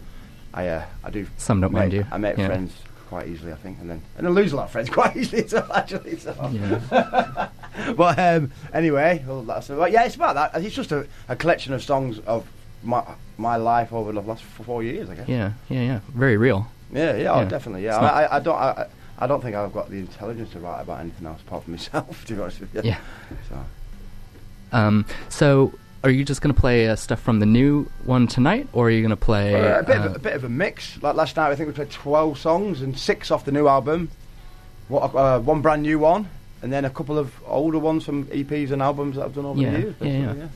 I 0.54 0.68
uh, 0.68 0.86
I 1.04 1.10
do. 1.10 1.28
Some 1.38 1.62
don't 1.62 1.72
mind 1.72 1.94
you. 1.94 2.06
I 2.12 2.18
make 2.18 2.38
Yeah. 2.38 2.48
friends 2.48 2.74
quite 3.10 3.28
easily, 3.28 3.52
I 3.52 3.56
think, 3.56 3.80
and 3.80 3.90
then 3.90 4.02
and 4.18 4.28
I 4.28 4.30
lose 4.30 4.54
a 4.54 4.56
lot 4.56 4.66
of 4.66 4.72
friends 4.72 4.90
quite 5.00 5.16
easily 5.16 5.44
as 5.46 5.54
well, 5.54 5.72
actually. 5.74 6.18
So. 6.18 6.36
Yeah. 6.52 7.50
but 7.98 8.20
um, 8.20 8.52
anyway, 8.74 9.24
well, 9.28 9.42
that's 9.44 9.70
well, 9.70 9.88
yeah, 9.88 10.04
it's 10.06 10.16
about 10.16 10.36
that. 10.36 10.64
It's 10.64 10.76
just 10.76 10.92
a, 10.92 11.08
a 11.28 11.36
collection 11.36 11.74
of 11.74 11.84
songs 11.84 12.20
of 12.20 12.48
my 12.84 13.04
my 13.38 13.56
life 13.56 13.92
over 13.94 14.12
the 14.12 14.22
last 14.22 14.44
four 14.44 14.84
years, 14.84 15.10
I 15.10 15.16
guess. 15.16 15.28
yeah, 15.28 15.54
yeah, 15.70 15.82
yeah. 15.82 16.00
Very 16.14 16.38
real. 16.38 16.68
yeah, 16.92 17.16
yeah, 17.16 17.34
oh, 17.34 17.46
definitely. 17.50 17.84
Yeah, 17.86 17.98
I, 17.98 18.24
I, 18.24 18.36
I 18.38 18.40
don't. 18.40 18.56
I, 18.56 18.88
I 19.20 19.28
don't 19.28 19.42
think 19.42 19.56
I've 19.56 19.74
got 19.74 19.90
the 19.90 19.98
intelligence 19.98 20.52
to 20.54 20.60
write 20.60 20.82
about 20.82 21.00
anything 21.00 21.26
else 21.28 21.42
apart 21.42 21.64
from 21.64 21.74
myself. 21.74 22.26
To 22.28 22.34
be 22.36 22.42
honest 22.42 22.60
with 22.60 22.74
you. 22.76 22.82
Yeah. 22.84 23.00
So. 23.50 23.66
Um, 24.72 25.06
so, 25.30 25.74
are 26.04 26.10
you 26.10 26.26
just 26.26 26.42
going 26.42 26.54
to 26.54 26.60
play 26.60 26.88
uh, 26.90 26.96
stuff 26.96 27.20
from 27.22 27.40
the 27.40 27.46
new 27.46 27.90
one 28.04 28.28
tonight, 28.28 28.68
or 28.74 28.88
are 28.88 28.90
you 28.90 29.02
going 29.02 29.10
to 29.12 29.16
play? 29.16 29.54
Uh, 29.56 29.80
a 29.80 29.84
bit, 29.84 29.98
uh, 29.98 30.04
of, 30.06 30.12
a, 30.12 30.16
a 30.16 30.20
bit 30.20 30.34
of 30.34 30.44
a 30.44 30.50
mix. 30.50 31.02
Like 31.02 31.16
last 31.16 31.36
night, 31.38 31.50
I 31.52 31.56
think 31.56 31.68
we 31.68 31.74
played 31.74 31.92
twelve 31.92 32.38
songs 32.38 32.82
and 32.82 32.98
six 32.98 33.32
off 33.32 33.46
the 33.46 33.52
new 33.52 33.68
album. 33.68 34.10
What, 34.90 35.16
uh, 35.16 35.40
one 35.40 35.62
brand 35.62 35.82
new 35.84 36.00
one, 36.00 36.28
and 36.62 36.72
then 36.74 36.84
a 36.86 36.90
couple 36.90 37.18
of 37.18 37.34
older 37.46 37.80
ones 37.80 38.04
from 38.06 38.26
EPs 38.26 38.72
and 38.72 38.82
albums 38.82 39.16
that 39.16 39.24
I've 39.26 39.34
done 39.36 39.46
over 39.46 39.62
Yeah, 39.62 39.72
the 39.72 39.80
years. 39.80 39.96
yeah, 40.02 40.08
basically, 40.08 40.40
yeah. 40.42 40.48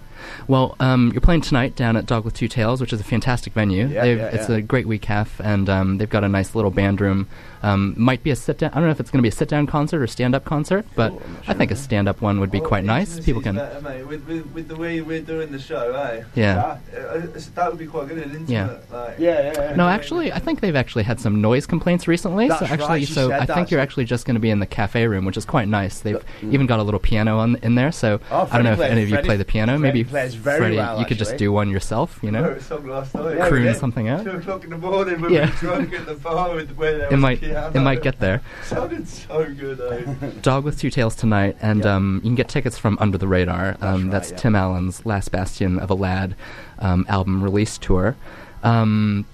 Well, 0.47 0.75
um, 0.79 1.12
you're 1.13 1.21
playing 1.21 1.41
tonight 1.41 1.75
down 1.75 1.95
at 1.97 2.05
Dog 2.05 2.25
with 2.25 2.33
Two 2.33 2.47
Tails, 2.47 2.81
which 2.81 2.93
is 2.93 3.00
a 3.00 3.03
fantastic 3.03 3.53
venue. 3.53 3.88
Yeah, 3.88 4.01
They've, 4.03 4.17
yeah, 4.17 4.25
it's 4.27 4.50
yeah. 4.50 4.55
a 4.57 4.62
great 4.62 4.88
week 4.88 5.05
half, 5.05 5.39
and 5.41 5.69
um, 5.69 5.97
they've 5.97 6.09
got 6.09 6.24
a 6.24 6.29
nice 6.29 6.55
little 6.55 6.71
band 6.71 7.01
room. 7.01 7.27
Um, 7.63 7.95
might 7.97 8.21
be 8.24 8.29
a 8.29 8.36
sit 8.36 8.59
down. 8.59 8.69
I 8.71 8.75
don't 8.75 8.83
know 8.86 8.91
if 8.91 9.00
it's 9.00 9.09
going 9.09 9.17
to 9.17 9.24
be 9.24 9.29
a 9.29 9.31
sit 9.31 9.50
down 9.50 9.65
concert 9.65 10.01
or 10.01 10.07
stand 10.07 10.36
up 10.36 10.45
concert, 10.45 10.86
but 10.95 11.12
Oh, 11.12 11.15
I'm 11.25 11.38
I 11.41 11.45
sure. 11.45 11.53
think 11.55 11.71
a 11.71 11.75
stand 11.75 12.07
up 12.07 12.21
one 12.21 12.39
would 12.39 12.51
be 12.51 12.59
Well, 12.59 12.67
quite 12.69 12.83
nice. 12.83 13.19
People 13.19 13.41
can. 13.41 13.55
better, 13.55 13.81
mate. 13.81 14.03
With, 14.07 14.27
with, 14.27 14.45
with 14.53 14.67
the 14.67 14.75
way 14.75 15.01
we're 15.01 15.21
doing 15.21 15.51
the 15.51 15.59
show, 15.59 15.91
eh? 15.95 16.24
Yeah. 16.36 16.77
Uh, 16.95 17.19
that 17.55 17.69
would 17.69 17.79
be 17.79 17.88
quite 17.88 18.09
good. 18.09 18.19
An 18.19 18.24
intimate, 18.36 18.50
Yeah. 18.50 18.77
like. 18.91 19.15
Yeah, 19.17 19.41
yeah, 19.41 19.69
yeah. 19.71 19.75
No, 19.75 19.88
actually, 19.88 20.31
I 20.31 20.38
think 20.39 20.59
they've 20.59 20.75
actually 20.75 21.03
had 21.03 21.19
some 21.19 21.41
noise 21.41 21.65
complaints 21.65 22.07
recently. 22.07 22.47
so 22.47 22.57
That's 22.59 22.71
actually, 22.74 22.88
right, 23.00 23.07
so 23.07 23.31
I 23.31 23.45
that, 23.45 23.55
think 23.55 23.71
you're 23.71 23.79
actually 23.79 24.05
just 24.05 24.25
going 24.25 24.36
to 24.36 24.39
be 24.39 24.51
in 24.51 24.59
the 24.59 24.65
cafe 24.67 25.07
room, 25.07 25.25
which 25.25 25.36
is 25.38 25.45
quite 25.45 25.67
nice. 25.67 26.00
They've 26.00 26.17
Mm. 26.41 26.53
even 26.53 26.67
got 26.67 26.79
a 26.79 26.83
little 26.83 27.00
piano 27.00 27.39
on 27.39 27.55
in 27.63 27.74
there. 27.75 27.91
So 27.91 28.19
Oh, 28.31 28.47
I 28.51 28.57
don't 28.57 28.65
know 28.65 28.74
if 28.74 28.79
any 28.79 29.01
of 29.03 29.09
you 29.09 29.17
play 29.19 29.38
the 29.38 29.45
piano. 29.45 29.77
Maybe 29.79 30.03
plays 30.07 30.33
very 30.35 30.57
Freddie, 30.59 30.77
well, 30.77 30.99
you 30.99 31.05
could 31.05 31.17
just 31.17 31.37
do 31.37 31.51
one 31.51 31.69
yourself. 31.69 32.19
You 32.21 32.29
I 32.29 32.33
wrote 32.33 32.41
know, 32.43 32.51
a 32.53 32.61
song 32.61 32.87
last 32.87 33.13
night. 33.15 33.37
Yeah, 33.37 33.47
croon 33.49 33.63
did. 33.63 33.75
something 33.77 34.07
out. 34.07 34.23
Two 34.23 34.31
o'clock 34.31 34.63
in 34.63 34.69
the 34.71 34.77
morning 34.77 35.21
when 35.21 35.31
Yeah. 35.33 35.45
we 35.61 35.67
were 35.67 35.75
drunk 35.75 35.93
at 35.93 36.05
the 36.05 36.15
bar 36.15 36.55
with 36.55 36.71
where 36.77 36.97
there 36.97 37.07
It 37.07 37.11
was 37.11 37.19
might 37.19 37.37
a 37.37 37.45
piano. 37.45 37.71
it 37.73 37.79
might 37.81 38.01
get 38.01 38.19
there. 38.19 38.41
Sounded 38.63 39.07
so 39.07 39.45
good, 39.53 39.79
eh? 39.81 40.29
Dog 40.41 40.63
with 40.63 40.79
Two 40.79 40.89
Tails 40.89 41.15
tonight, 41.15 41.57
and 41.61 41.83
Yeah. 41.83 41.95
um, 41.95 42.15
you 42.23 42.29
can 42.29 42.35
get 42.35 42.47
tickets 42.49 42.77
from 42.77 42.97
Under 42.99 43.17
the 43.17 43.27
Radar. 43.27 43.77
Um, 43.81 44.03
right, 44.03 44.11
that's 44.11 44.31
yeah. 44.31 44.37
Tim 44.37 44.55
Allen's 44.55 45.05
Last 45.05 45.31
Bastion 45.31 45.79
of 45.79 45.89
a 45.89 45.95
Lad 45.95 46.35
um, 46.79 47.05
album 47.09 47.43
release 47.43 47.77
tour. 47.77 48.15
Um, 48.63 49.25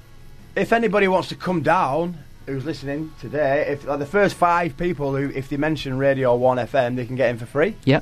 if 0.56 0.72
anybody 0.74 1.08
wants 1.08 1.30
to 1.30 1.36
come 1.36 1.62
down 1.62 2.18
who's 2.46 2.65
listening 2.65 3.10
today, 3.22 3.65
if 3.70 3.88
like, 3.88 4.00
the 4.00 4.06
first 4.06 4.36
five 4.36 4.75
people 4.75 5.15
who, 5.15 5.30
if 5.30 5.48
they 5.48 5.56
mention 5.56 5.98
Radio 5.98 6.36
One 6.36 6.58
FM, 6.58 6.98
they 6.98 7.06
can 7.06 7.15
get 7.15 7.30
in 7.30 7.38
for 7.38 7.46
free, 7.46 7.75
yeah, 7.86 8.01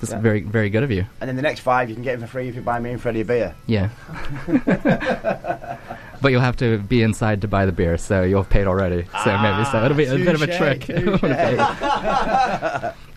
that's 0.00 0.12
Yeah. 0.12 0.18
very 0.20 0.40
very 0.42 0.70
good 0.70 0.82
of 0.82 0.90
you. 0.90 1.06
and 1.20 1.28
then 1.28 1.36
the 1.36 1.42
next 1.42 1.60
five 1.60 1.88
you 1.88 1.94
can 1.94 2.04
get 2.04 2.14
in 2.14 2.20
for 2.20 2.26
free 2.26 2.48
if 2.48 2.54
you 2.54 2.60
buy 2.62 2.78
me 2.78 2.90
and 2.92 3.00
Freddie 3.00 3.20
a 3.22 3.24
beer. 3.24 3.54
Yeah. 3.66 3.88
but 6.22 6.30
you'll 6.32 6.40
have 6.40 6.56
to 6.56 6.78
be 6.78 7.02
inside 7.02 7.40
to 7.42 7.48
buy 7.48 7.66
the 7.66 7.72
beer, 7.72 7.96
so 7.98 8.22
you'll 8.22 8.42
have 8.42 8.50
paid 8.50 8.66
already. 8.66 9.04
So 9.24 9.38
maybe 9.38 9.64
so 9.64 9.84
it'll 9.84 9.96
be 9.96 10.04
a 10.06 10.16
bit 10.16 10.34
of 10.34 10.42
a 10.42 10.46
trick. 10.58 10.88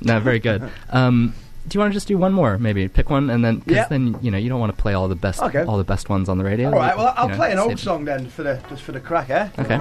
no, 0.02 0.20
very 0.20 0.40
good. 0.40 0.70
Um, 0.90 1.34
do 1.68 1.76
you 1.76 1.80
want 1.82 1.92
to 1.92 1.94
just 1.94 2.08
do 2.08 2.18
one 2.18 2.34
more? 2.34 2.58
Maybe 2.58 2.88
pick 2.88 3.10
one, 3.10 3.30
and 3.30 3.44
then 3.46 3.58
because 3.60 3.76
Yeah. 3.76 3.88
then 3.90 4.18
you 4.22 4.32
know 4.32 4.38
you 4.38 4.50
don't 4.50 4.60
want 4.60 4.76
to 4.76 4.82
play 4.82 4.94
all 4.94 5.08
the 5.08 5.16
best 5.16 5.42
Okay. 5.42 5.64
all 5.64 5.78
the 5.78 5.84
best 5.84 6.10
ones 6.10 6.28
on 6.30 6.38
the 6.38 6.44
radio. 6.44 6.70
All 6.72 6.76
right, 6.80 6.98
well 6.98 7.08
You 7.08 7.14
I'll 7.16 7.30
know, 7.30 7.36
play 7.36 7.52
an 7.52 7.60
old 7.60 7.78
song 7.80 8.06
then 8.06 8.28
for 8.30 8.44
the 8.44 8.60
just 8.70 8.82
for 8.84 8.92
the 8.92 9.00
crack, 9.00 9.30
eh? 9.30 9.50
Okay. 9.60 9.78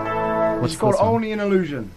What's 0.61 0.75
it's 0.75 0.81
called? 0.81 0.97
Only 0.99 1.33
an 1.33 1.40
Illusion. 1.40 1.90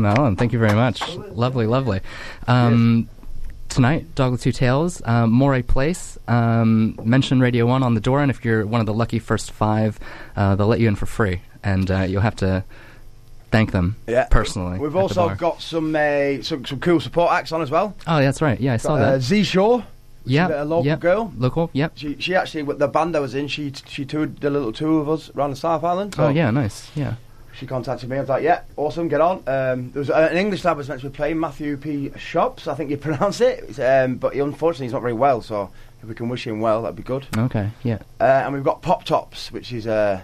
Mate. 0.00 0.16
Allen, 0.18 0.36
thank 0.36 0.52
you 0.52 0.58
very 0.58 0.74
much. 0.74 1.16
Lovely, 1.16 1.66
lovely. 1.66 2.00
Um, 2.46 3.08
Tonight, 3.68 4.14
Dog 4.14 4.32
with 4.32 4.42
Two 4.42 4.52
Tails, 4.52 5.00
uh, 5.04 5.26
Moray 5.26 5.62
Place. 5.62 6.18
Um, 6.28 6.94
mention 7.02 7.40
Radio 7.40 7.64
1 7.64 7.82
on 7.82 7.94
the 7.94 8.00
door, 8.02 8.20
and 8.20 8.30
if 8.30 8.44
you're 8.44 8.66
one 8.66 8.80
of 8.80 8.86
the 8.86 8.92
lucky 8.92 9.18
first 9.18 9.50
five, 9.50 9.98
uh, 10.36 10.54
they'll 10.56 10.66
let 10.66 10.78
you 10.80 10.88
in 10.88 10.94
for 10.94 11.06
free. 11.06 11.40
And 11.64 11.90
uh, 11.90 12.00
you'll 12.02 12.20
have 12.20 12.36
to 12.36 12.64
thank 13.50 13.72
them 13.72 13.96
Yeah. 14.06 14.26
personally. 14.30 14.78
We've 14.78 14.94
also 14.96 15.34
got 15.36 15.62
some, 15.62 15.96
uh, 15.96 16.42
some 16.42 16.66
some 16.66 16.80
cool 16.80 17.00
support 17.00 17.32
acts 17.32 17.50
on 17.50 17.62
as 17.62 17.70
well. 17.70 17.94
Oh, 18.06 18.18
that's 18.20 18.42
right. 18.42 18.60
Yeah, 18.60 18.74
I 18.74 18.76
saw 18.76 18.94
Uh, 18.96 19.12
that. 19.12 19.22
Z 19.22 19.42
Shaw. 19.44 19.82
yeah. 20.26 20.48
a 20.62 20.64
local 20.66 20.84
yeah. 20.84 20.96
girl? 20.96 21.32
Local, 21.38 21.70
yep. 21.72 21.92
She 21.94 22.16
she 22.18 22.34
actually 22.34 22.64
with 22.64 22.78
the 22.78 22.88
band 22.88 23.16
I 23.16 23.20
was 23.20 23.34
in. 23.34 23.48
She 23.48 23.72
she 23.86 24.04
toured 24.04 24.40
the 24.40 24.50
little 24.50 24.72
tour 24.72 25.00
of 25.00 25.08
us 25.08 25.30
around 25.34 25.50
the 25.50 25.56
South 25.56 25.82
Island. 25.82 26.14
So 26.14 26.24
Oh, 26.26 26.28
yeah, 26.28 26.50
nice. 26.50 26.90
Yeah. 26.94 27.14
She 27.54 27.66
contacted 27.66 28.08
me. 28.08 28.16
I 28.16 28.20
was 28.20 28.28
like, 28.28 28.42
"Yeah, 28.42 28.62
awesome, 28.76 29.08
get 29.08 29.20
on." 29.20 29.38
Um, 29.46 29.90
there 29.92 30.00
was 30.00 30.10
uh, 30.10 30.28
an 30.30 30.36
English 30.38 30.64
lad 30.64 30.76
was 30.76 30.88
meant 30.88 31.02
to 31.02 31.10
be 31.10 31.14
playing 31.14 31.38
Matthew 31.38 31.76
P. 31.76 32.10
Shops. 32.16 32.66
I 32.66 32.74
think 32.74 32.90
you 32.90 32.96
pronounce 33.08 33.40
it. 33.40 33.78
Um, 33.78 34.16
but 34.16 34.32
he, 34.34 34.40
unfortunately, 34.40 34.86
he's 34.86 34.92
not 34.92 35.02
very 35.02 35.12
well. 35.12 35.42
So 35.42 35.70
if 36.02 36.08
we 36.08 36.14
can 36.14 36.28
wish 36.28 36.46
him 36.46 36.60
well, 36.60 36.82
that'd 36.82 36.96
be 36.96 37.02
good. 37.02 37.26
Okay, 37.36 37.70
yeah. 37.82 37.98
Uh, 38.20 38.24
and 38.24 38.54
we've 38.54 38.64
got 38.64 38.80
Pop 38.82 39.04
Tops, 39.04 39.52
which 39.52 39.72
is 39.72 39.86
uh, 39.86 40.20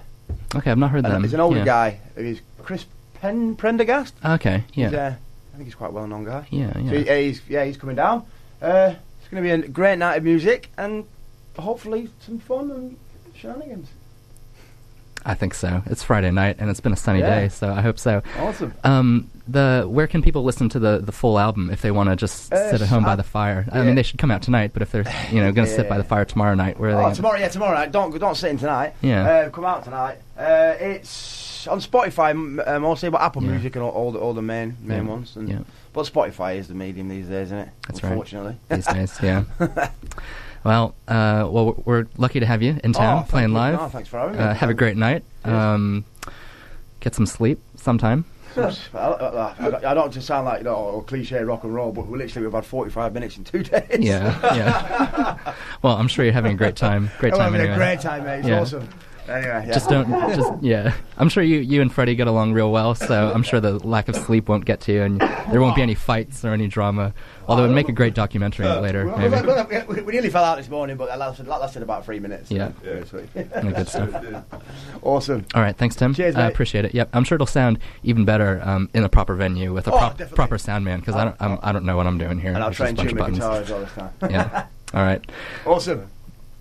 Okay, 0.54 0.70
I've 0.70 0.78
not 0.78 0.90
heard 0.90 1.04
that. 1.04 1.20
he's 1.20 1.34
an 1.34 1.40
older 1.40 1.58
yeah. 1.58 1.64
guy. 1.64 2.00
He's 2.16 2.40
Chris 2.62 2.86
Pen 3.14 3.54
Prendergast. 3.56 4.14
Okay, 4.24 4.64
yeah. 4.74 4.88
He's, 4.88 4.94
uh, 4.98 5.14
I 5.52 5.56
think 5.56 5.66
he's 5.66 5.74
quite 5.74 5.88
a 5.90 5.92
well-known 5.92 6.24
guy. 6.24 6.46
yeah, 6.50 6.72
So 6.72 6.78
yeah. 6.80 6.90
he- 6.98 7.10
uh, 7.10 7.14
he's 7.16 7.42
yeah, 7.48 7.64
he's 7.64 7.76
coming 7.76 7.96
down. 7.96 8.24
Uh, 8.62 8.94
it's 9.20 9.28
going 9.28 9.42
to 9.42 9.46
be 9.46 9.50
a 9.66 9.68
great 9.68 9.98
night 9.98 10.16
of 10.16 10.24
music 10.24 10.70
and 10.78 11.04
hopefully 11.58 12.08
some 12.20 12.38
fun 12.38 12.70
and 12.70 12.96
shenanigans. 13.36 13.88
I 15.28 15.34
think 15.34 15.52
so. 15.54 15.82
It's 15.86 16.02
Friday 16.02 16.30
night, 16.30 16.56
and 16.58 16.70
it's 16.70 16.80
been 16.80 16.92
a 16.92 16.96
sunny 16.96 17.20
Yeah. 17.20 17.40
day, 17.40 17.48
so 17.48 17.70
I 17.70 17.82
hope 17.82 17.98
so. 17.98 18.22
Awesome. 18.38 18.72
Um, 18.82 19.30
the 19.46 19.84
where 19.88 20.06
can 20.06 20.22
people 20.22 20.42
listen 20.42 20.68
to 20.70 20.78
the, 20.78 20.98
the 20.98 21.12
full 21.12 21.38
album 21.38 21.70
if 21.70 21.82
they 21.82 21.90
want 21.90 22.08
to 22.08 22.16
just 22.16 22.52
Uh, 22.52 22.70
sit 22.70 22.80
at 22.80 22.88
home 22.88 23.04
by 23.04 23.14
the 23.14 23.22
fire? 23.22 23.66
I 23.70 23.82
mean, 23.82 23.94
they 23.94 24.02
should 24.02 24.18
come 24.18 24.30
out 24.30 24.40
tonight, 24.42 24.70
but 24.72 24.82
if 24.82 24.90
they're 24.90 25.04
you 25.30 25.40
know 25.40 25.52
going 25.52 25.68
to 25.68 25.72
sit 25.74 25.88
by 25.88 25.98
the 25.98 26.04
fire 26.04 26.24
tomorrow 26.24 26.54
night, 26.54 26.80
where 26.80 26.90
are 26.90 26.92
they? 26.94 26.98
Oh, 26.98 27.02
gonna- 27.02 27.14
tomorrow, 27.14 27.38
yeah, 27.38 27.48
tomorrow 27.48 27.74
night. 27.74 27.92
Don't 27.92 28.18
don't 28.18 28.34
sit 28.36 28.50
in 28.50 28.58
tonight. 28.58 28.94
Yeah. 29.02 29.28
Uh, 29.28 29.50
come 29.50 29.64
out 29.66 29.84
tonight. 29.84 30.18
Uh, 30.38 30.74
it's 30.80 31.66
on 31.68 31.80
Spotify 31.80 32.30
m- 32.30 32.60
uh, 32.66 32.78
mostly, 32.78 33.10
but 33.10 33.20
Apple 33.20 33.42
Yeah. 33.42 33.50
Music 33.50 33.76
and 33.76 33.84
all, 33.84 33.90
all 33.90 34.12
the 34.12 34.18
all 34.18 34.32
the 34.34 34.42
main 34.42 34.76
main 34.82 35.04
Yeah. 35.04 35.10
ones. 35.10 35.36
And, 35.36 35.48
Yeah. 35.48 35.58
But 35.92 36.06
Spotify 36.06 36.56
is 36.56 36.68
the 36.68 36.74
medium 36.74 37.08
these 37.08 37.26
days, 37.26 37.48
isn't 37.48 37.58
it? 37.58 37.68
That's 37.86 38.02
right. 38.02 38.10
Unfortunately. 38.12 38.56
these 38.68 38.86
days. 38.86 39.18
Yeah. 39.22 39.44
well, 40.64 40.94
uh, 41.06 41.48
well, 41.50 41.80
we're 41.84 42.06
lucky 42.16 42.40
to 42.40 42.46
have 42.46 42.62
you 42.62 42.78
in 42.84 42.92
town 42.92 43.24
Oh, 43.26 43.30
playing 43.30 43.52
live. 43.52 43.78
No, 43.78 43.88
thanks 43.88 44.08
for 44.08 44.18
having 44.18 44.36
me. 44.36 44.42
uh, 44.42 44.54
have 44.54 44.70
a 44.70 44.74
great 44.74 44.96
night. 44.96 45.22
Yeah. 45.46 45.74
Um, 45.74 46.04
get 47.00 47.14
some 47.14 47.26
sleep 47.26 47.60
sometime. 47.76 48.24
I, 48.56 49.92
don't 49.94 50.12
just 50.12 50.26
sound 50.26 50.46
like 50.46 50.58
you 50.58 50.64
know 50.64 51.04
cliche 51.06 51.42
rock 51.44 51.62
and 51.64 51.72
roll, 51.72 51.92
but 51.92 52.08
we 52.08 52.18
literally 52.18 52.46
we've 52.46 52.54
had 52.54 52.64
45 52.66 53.14
minutes 53.14 53.36
in 53.36 53.44
two 53.44 53.62
days. 53.62 53.86
Yeah, 54.00 54.36
yeah. 54.56 55.54
well, 55.82 55.96
I'm 55.96 56.08
sure 56.08 56.24
you're 56.24 56.34
having 56.34 56.52
a 56.52 56.56
great 56.56 56.74
time. 56.74 57.10
Great 57.18 57.32
We're 57.34 57.38
time 57.38 57.52
having 57.52 57.60
anyway. 57.60 57.74
a 57.74 57.78
great 57.78 58.00
time, 58.00 58.24
mate. 58.24 58.38
It's 58.40 58.48
Yeah. 58.48 58.60
awesome. 58.60 58.88
Anyway, 59.28 59.64
yeah. 59.66 59.72
Just 59.74 59.88
don't, 59.90 60.08
just 60.08 60.62
yeah. 60.62 60.94
I'm 61.18 61.28
sure 61.28 61.42
you, 61.42 61.58
you 61.58 61.82
and 61.82 61.92
Freddie 61.92 62.14
get 62.14 62.26
along 62.28 62.54
real 62.54 62.72
well, 62.72 62.94
so 62.94 63.30
I'm 63.34 63.42
sure 63.42 63.60
the 63.60 63.78
lack 63.86 64.08
of 64.08 64.16
sleep 64.16 64.48
won't 64.48 64.64
get 64.64 64.80
to 64.82 64.92
you, 64.92 65.02
and 65.02 65.20
there 65.20 65.60
won't 65.60 65.76
be 65.76 65.82
any 65.82 65.94
fights 65.94 66.44
or 66.44 66.52
any 66.52 66.66
drama. 66.68 67.12
Although 67.46 67.64
it'd 67.64 67.74
make 67.74 67.88
a 67.88 67.92
great 67.92 68.14
documentary 68.14 68.66
later, 68.66 69.06
We, 69.06 69.28
maybe. 69.28 69.46
we, 69.46 69.94
we, 69.96 70.02
we 70.02 70.12
nearly 70.12 70.30
fell 70.30 70.44
out 70.44 70.58
this 70.58 70.68
morning, 70.68 70.96
but 70.96 71.06
that 71.08 71.18
lasted, 71.18 71.46
that 71.46 71.60
lasted 71.60 71.82
about 71.82 72.04
three 72.04 72.20
minutes. 72.20 72.50
Yeah. 72.50 72.72
Yeah, 72.84 73.02
good 73.72 73.88
stuff. 73.88 74.44
awesome. 75.02 75.46
All 75.54 75.62
right, 75.62 75.76
thanks, 75.76 75.96
Tim. 75.96 76.14
Cheers, 76.14 76.36
I 76.36 76.46
appreciate 76.48 76.84
it. 76.84 76.94
Yep, 76.94 77.10
I'm 77.12 77.24
sure 77.24 77.36
it'll 77.36 77.46
sound 77.46 77.78
even 78.02 78.24
better 78.24 78.60
um, 78.64 78.88
in 78.94 79.04
a 79.04 79.08
proper 79.08 79.34
venue 79.34 79.72
with 79.72 79.86
a 79.88 79.92
Oh, 79.92 79.98
prop- 79.98 80.18
proper 80.34 80.58
sound 80.58 80.84
man 80.84 81.00
because 81.00 81.14
I 81.16 81.24
don't 81.24 81.36
I'm, 81.40 81.58
I 81.62 81.72
don't 81.72 81.84
know 81.84 81.96
what 81.96 82.06
I'm 82.06 82.18
doing 82.18 82.38
here. 82.38 82.52
And 82.52 82.62
I'll 82.62 82.72
try 82.72 82.88
and 82.88 82.98
tune 82.98 83.16
my 83.16 83.26
of 83.28 83.34
guitar 83.34 83.50
buttons. 83.50 83.64
as 83.66 83.70
well 83.70 83.80
this 83.80 83.92
time. 83.92 84.30
Yeah. 84.30 84.66
All 84.94 85.02
right. 85.02 85.22
Awesome. 85.66 86.08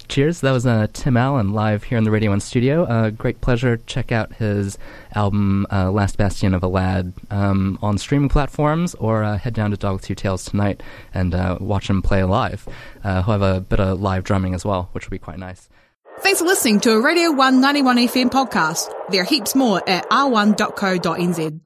Cheers. 0.08 0.41
That 0.41 0.52
was 0.52 0.65
uh, 0.65 0.88
Tim 0.93 1.17
Allen 1.17 1.54
live 1.54 1.84
here 1.84 1.98
in 1.98 2.04
the 2.04 2.12
Radio 2.12 2.32
1 2.32 2.39
studio. 2.39 2.84
Uh, 2.84 3.10
great 3.10 3.41
pleasure. 3.41 3.78
Check 3.86 4.12
out 4.12 4.34
his 4.36 4.78
album, 5.13 5.67
uh, 5.72 5.91
Last 5.91 6.17
Bastion 6.17 6.54
of 6.54 6.63
a 6.63 6.67
Lad, 6.67 7.13
um, 7.30 7.78
on 7.82 7.98
streaming 7.98 8.30
platforms 8.30 8.96
or 8.96 9.24
uh, 9.24 9.38
head 9.38 9.54
down 9.54 9.72
to 9.72 9.78
Dog 9.78 9.93
with 9.93 10.04
Two 10.04 10.15
Tails 10.15 10.46
tonight 10.46 10.82
and 11.13 11.36
uh, 11.36 11.58
watch 11.60 11.89
him 11.89 12.02
play 12.02 12.24
live. 12.24 12.67
Uh, 13.04 13.22
he'll 13.24 13.34
have 13.34 13.41
a 13.41 13.62
bit 13.62 13.80
of 13.80 14.02
live 14.02 14.24
drumming 14.24 14.54
as 14.54 14.63
well, 14.65 14.89
which 14.93 15.06
will 15.06 15.12
be 15.12 15.20
quite 15.20 15.39
nice. 15.39 15.70
Thanks 16.20 16.39
for 16.39 16.46
listening 16.46 16.80
to 16.82 16.93
a 16.93 17.02
Radio 17.02 17.32
One 17.32 17.62
91 17.62 17.98
FM 17.98 18.30
podcast. 18.30 18.91
There 19.10 19.22
are 19.22 19.26
heaps 19.26 19.56
more 19.56 19.88
at 19.88 20.10
r1.co.nz. 20.10 21.60